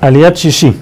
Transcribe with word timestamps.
Aliat 0.00 0.36
Shishi. 0.36 0.76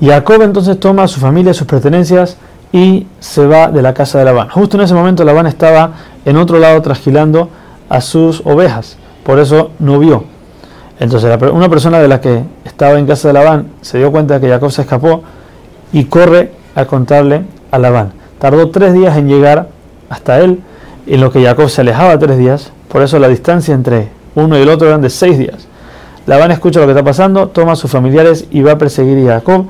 Jacob 0.00 0.42
entonces 0.42 0.78
toma 0.78 1.02
a 1.02 1.08
su 1.08 1.20
familia, 1.20 1.52
sus 1.52 1.66
pertenencias 1.66 2.36
y 2.72 3.06
se 3.18 3.46
va 3.46 3.68
de 3.68 3.82
la 3.82 3.92
casa 3.92 4.18
de 4.18 4.24
Labán. 4.24 4.48
Justo 4.48 4.76
en 4.76 4.84
ese 4.84 4.94
momento 4.94 5.24
Labán 5.24 5.46
estaba 5.46 5.92
en 6.24 6.36
otro 6.36 6.58
lado 6.58 6.80
trasquilando 6.80 7.48
a 7.88 8.00
sus 8.00 8.42
ovejas, 8.46 8.96
por 9.24 9.38
eso 9.40 9.72
no 9.78 9.98
vio. 9.98 10.24
Entonces 11.00 11.36
una 11.52 11.68
persona 11.68 11.98
de 11.98 12.08
la 12.08 12.20
que 12.20 12.44
estaba 12.64 12.98
en 12.98 13.06
casa 13.06 13.28
de 13.28 13.34
Labán 13.34 13.66
se 13.80 13.98
dio 13.98 14.12
cuenta 14.12 14.34
de 14.34 14.40
que 14.40 14.52
Jacob 14.52 14.70
se 14.70 14.82
escapó 14.82 15.22
y 15.92 16.04
corre 16.04 16.52
a 16.74 16.84
contarle 16.84 17.42
a 17.70 17.78
Labán. 17.78 18.12
Tardó 18.38 18.70
tres 18.70 18.94
días 18.94 19.16
en 19.16 19.28
llegar 19.28 19.68
hasta 20.08 20.40
él, 20.40 20.60
en 21.06 21.20
lo 21.20 21.32
que 21.32 21.42
Jacob 21.44 21.68
se 21.68 21.80
alejaba 21.80 22.18
tres 22.18 22.38
días, 22.38 22.72
por 22.88 23.02
eso 23.02 23.18
la 23.18 23.28
distancia 23.28 23.74
entre 23.74 24.08
uno 24.34 24.56
y 24.56 24.62
el 24.62 24.68
otro 24.68 24.86
eran 24.88 25.00
de 25.00 25.10
seis 25.10 25.36
días. 25.38 25.66
Labán 26.26 26.50
escucha 26.50 26.80
lo 26.80 26.86
que 26.86 26.92
está 26.92 27.04
pasando, 27.04 27.48
toma 27.48 27.72
a 27.72 27.76
sus 27.76 27.90
familiares 27.90 28.46
y 28.50 28.62
va 28.62 28.72
a 28.72 28.78
perseguir 28.78 29.28
a 29.30 29.34
Jacob. 29.34 29.66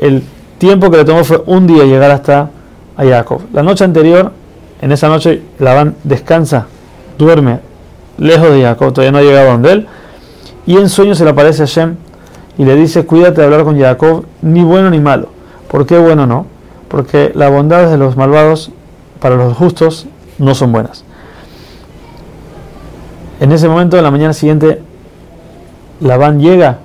El 0.00 0.22
tiempo 0.58 0.90
que 0.90 0.98
le 0.98 1.04
tomó 1.04 1.24
fue 1.24 1.42
un 1.46 1.66
día 1.66 1.84
llegar 1.84 2.10
hasta 2.10 2.50
a 2.96 3.04
Jacob. 3.04 3.40
La 3.52 3.62
noche 3.62 3.84
anterior, 3.84 4.32
en 4.80 4.92
esa 4.92 5.08
noche, 5.08 5.42
Labán 5.58 5.96
descansa, 6.04 6.66
duerme 7.16 7.60
lejos 8.18 8.50
de 8.50 8.62
Jacob, 8.62 8.92
todavía 8.92 9.12
no 9.12 9.18
ha 9.18 9.22
llegado 9.22 9.50
donde 9.50 9.72
él. 9.72 9.86
Y 10.66 10.76
en 10.76 10.88
sueño 10.88 11.14
se 11.14 11.24
le 11.24 11.30
aparece 11.30 11.62
a 11.62 11.66
Shem 11.66 11.96
y 12.58 12.64
le 12.64 12.74
dice, 12.74 13.06
cuídate 13.06 13.40
de 13.40 13.44
hablar 13.44 13.64
con 13.64 13.78
Jacob, 13.78 14.26
ni 14.42 14.62
bueno 14.62 14.90
ni 14.90 14.98
malo. 14.98 15.28
¿Por 15.70 15.86
qué 15.86 15.98
bueno 15.98 16.26
no? 16.26 16.46
Porque 16.88 17.32
las 17.34 17.50
bondades 17.50 17.90
de 17.90 17.96
los 17.96 18.16
malvados 18.16 18.70
para 19.20 19.36
los 19.36 19.56
justos 19.56 20.06
no 20.38 20.54
son 20.54 20.72
buenas. 20.72 21.04
En 23.40 23.52
ese 23.52 23.68
momento, 23.68 23.96
en 23.96 24.02
la 24.02 24.10
mañana 24.10 24.32
siguiente, 24.32 24.82
Labán 26.00 26.40
llega 26.40 26.78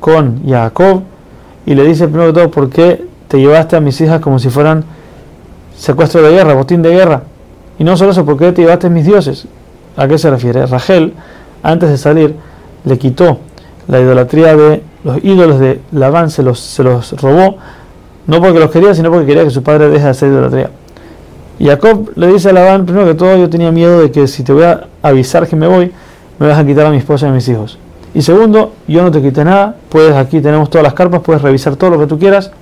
con 0.00 0.46
Jacob 0.46 1.02
y 1.66 1.74
le 1.74 1.84
dice 1.84 2.08
primero 2.08 2.32
que 2.32 2.40
todo, 2.40 2.50
¿por 2.50 2.70
qué 2.70 3.04
te 3.28 3.38
llevaste 3.38 3.76
a 3.76 3.80
mis 3.80 4.00
hijas 4.00 4.20
como 4.20 4.38
si 4.38 4.50
fueran 4.50 4.84
secuestro 5.76 6.22
de 6.22 6.30
guerra, 6.30 6.54
botín 6.54 6.82
de 6.82 6.90
guerra? 6.90 7.22
Y 7.78 7.84
no 7.84 7.96
solo 7.96 8.12
eso, 8.12 8.24
¿por 8.24 8.36
qué 8.36 8.52
te 8.52 8.62
llevaste 8.62 8.86
a 8.86 8.90
mis 8.90 9.06
dioses? 9.06 9.46
¿A 9.96 10.06
qué 10.06 10.18
se 10.18 10.30
refiere? 10.30 10.66
Rachel, 10.66 11.14
antes 11.62 11.88
de 11.88 11.98
salir, 11.98 12.36
le 12.84 12.98
quitó 12.98 13.38
la 13.88 14.00
idolatría 14.00 14.56
de 14.56 14.82
los 15.02 15.22
ídolos 15.24 15.58
de 15.58 15.80
Labán, 15.92 16.30
se 16.30 16.42
los, 16.42 16.60
se 16.60 16.82
los 16.82 17.12
robó, 17.20 17.56
no 18.26 18.40
porque 18.40 18.58
los 18.58 18.70
quería, 18.70 18.94
sino 18.94 19.10
porque 19.10 19.26
quería 19.26 19.44
que 19.44 19.50
su 19.50 19.62
padre 19.62 19.88
deje 19.88 20.04
de 20.04 20.10
hacer 20.10 20.28
idolatría. 20.30 20.70
Jacob 21.60 22.10
le 22.16 22.28
dice 22.28 22.50
a 22.50 22.52
Labán, 22.52 22.84
primero 22.84 23.06
que 23.06 23.14
todo, 23.14 23.36
yo 23.36 23.48
tenía 23.48 23.70
miedo 23.70 24.00
de 24.00 24.10
que 24.10 24.26
si 24.26 24.42
te 24.42 24.52
voy 24.52 24.64
a 24.64 24.86
avisar 25.02 25.46
que 25.46 25.56
me 25.56 25.66
voy, 25.66 25.92
me 26.38 26.48
vas 26.48 26.58
a 26.58 26.66
quitar 26.66 26.86
a 26.86 26.90
mi 26.90 26.96
esposa 26.96 27.26
y 27.26 27.28
a 27.30 27.32
mis 27.32 27.48
hijos. 27.48 27.78
Y 28.14 28.22
segundo, 28.22 28.74
yo 28.86 29.02
no 29.02 29.10
te 29.10 29.20
quité 29.20 29.44
nada, 29.44 29.74
puedes 29.88 30.14
aquí 30.14 30.40
tenemos 30.40 30.70
todas 30.70 30.84
las 30.84 30.94
carpas, 30.94 31.20
puedes 31.20 31.42
revisar 31.42 31.74
todo 31.74 31.90
lo 31.90 31.98
que 31.98 32.06
tú 32.06 32.16
quieras, 32.16 32.52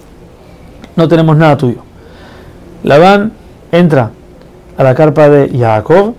no 0.97 1.07
tenemos 1.09 1.37
nada 1.37 1.59
tuyo. 1.59 1.83
Labán 2.83 3.33
entra 3.71 4.11
a 4.79 4.83
la 4.83 4.95
carpa 4.95 5.29
de 5.29 5.57
Jacob, 5.57 6.15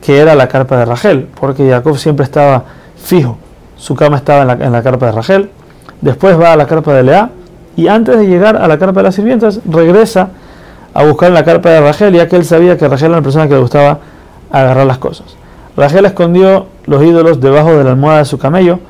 que 0.00 0.18
era 0.18 0.36
la 0.36 0.46
carpa 0.46 0.76
de 0.76 0.84
Rachel, 0.84 1.28
porque 1.40 1.68
Jacob 1.68 1.98
siempre 1.98 2.24
estaba 2.24 2.64
fijo, 2.96 3.36
su 3.76 3.96
cama 3.96 4.16
estaba 4.18 4.42
en 4.42 4.46
la, 4.46 4.66
en 4.66 4.72
la 4.72 4.82
carpa 4.82 5.06
de 5.06 5.12
Rachel, 5.12 5.50
después 6.00 6.40
va 6.40 6.52
a 6.52 6.56
la 6.56 6.66
carpa 6.66 6.94
de 6.94 7.02
Lea, 7.02 7.30
y 7.76 7.88
antes 7.88 8.16
de 8.16 8.28
llegar 8.28 8.56
a 8.56 8.68
la 8.68 8.78
carpa 8.78 9.00
de 9.00 9.04
las 9.04 9.14
sirvientas, 9.16 9.60
regresa 9.68 10.28
a 10.94 11.04
buscar 11.04 11.28
en 11.28 11.34
la 11.34 11.44
carpa 11.44 11.70
de 11.70 11.80
Rachel, 11.80 12.14
ya 12.14 12.28
que 12.28 12.36
él 12.36 12.44
sabía 12.44 12.78
que 12.78 12.86
Rachel 12.86 13.06
era 13.06 13.18
una 13.18 13.24
persona 13.24 13.48
que 13.48 13.54
le 13.54 13.60
gustaba 13.60 13.98
agarrar 14.52 14.86
las 14.86 14.98
cosas. 14.98 15.26
Rachel 15.76 16.06
escondió 16.06 16.66
los 16.88 17.04
ídolos 17.04 17.40
debajo 17.40 17.76
de 17.76 17.84
la 17.84 17.90
almohada 17.90 18.18
de 18.20 18.24
su 18.24 18.38
camello 18.38 18.80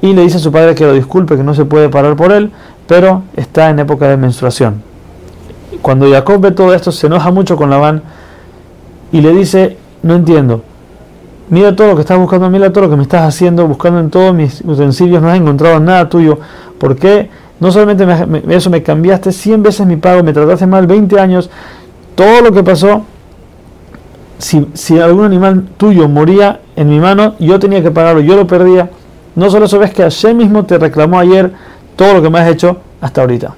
y 0.00 0.12
le 0.14 0.22
dice 0.22 0.38
a 0.38 0.40
su 0.40 0.50
padre 0.50 0.74
que 0.74 0.84
lo 0.84 0.94
disculpe, 0.94 1.36
que 1.36 1.42
no 1.42 1.54
se 1.54 1.64
puede 1.64 1.88
parar 1.88 2.16
por 2.16 2.32
él, 2.32 2.50
pero 2.86 3.22
está 3.36 3.68
en 3.70 3.78
época 3.80 4.08
de 4.08 4.16
menstruación. 4.16 4.82
Cuando 5.82 6.10
Jacob 6.10 6.40
ve 6.40 6.50
todo 6.52 6.72
esto, 6.72 6.90
se 6.90 7.06
enoja 7.06 7.30
mucho 7.30 7.56
con 7.56 7.70
Labán 7.70 8.02
y 9.12 9.20
le 9.20 9.32
dice, 9.32 9.76
no 10.02 10.14
entiendo, 10.14 10.62
mira 11.50 11.76
todo 11.76 11.88
lo 11.88 11.94
que 11.96 12.00
estás 12.00 12.18
buscando, 12.18 12.48
mira 12.48 12.72
todo 12.72 12.84
lo 12.84 12.90
que 12.90 12.96
me 12.96 13.02
estás 13.02 13.22
haciendo, 13.22 13.66
buscando 13.66 14.00
en 14.00 14.10
todos 14.10 14.34
mis 14.34 14.62
utensilios, 14.62 15.20
no 15.20 15.28
has 15.28 15.36
encontrado 15.36 15.78
nada 15.80 16.08
tuyo, 16.08 16.38
¿por 16.78 16.96
qué 16.96 17.28
no 17.60 17.70
solamente 17.72 18.06
eso 18.48 18.70
me 18.70 18.82
cambiaste 18.82 19.32
100 19.32 19.62
veces 19.62 19.86
mi 19.86 19.96
pago, 19.96 20.22
me 20.22 20.32
trataste 20.32 20.66
mal 20.66 20.86
20 20.86 21.18
años, 21.20 21.50
todo 22.14 22.40
lo 22.40 22.52
que 22.52 22.62
pasó, 22.62 23.02
si, 24.38 24.68
si 24.74 24.98
algún 24.98 25.24
animal 25.24 25.64
tuyo 25.76 26.08
moría 26.08 26.60
en 26.78 26.88
mi 26.88 27.00
mano, 27.00 27.34
yo 27.40 27.58
tenía 27.58 27.82
que 27.82 27.90
pagarlo, 27.90 28.20
yo 28.20 28.36
lo 28.36 28.46
perdía. 28.46 28.88
No 29.34 29.50
solo 29.50 29.66
eso 29.66 29.80
ves 29.80 29.92
que 29.92 30.02
Hashem 30.02 30.36
mismo 30.36 30.64
te 30.64 30.78
reclamó 30.78 31.18
ayer 31.18 31.50
todo 31.96 32.14
lo 32.14 32.22
que 32.22 32.30
me 32.30 32.38
has 32.38 32.48
hecho 32.48 32.76
hasta 33.00 33.22
ahorita. 33.22 33.52